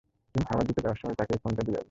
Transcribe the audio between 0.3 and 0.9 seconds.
তুই খাবার দিতে